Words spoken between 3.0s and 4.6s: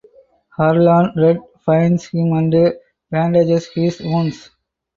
bandages his wounds.